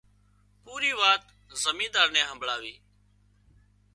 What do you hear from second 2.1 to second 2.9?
نين همڀۯاوي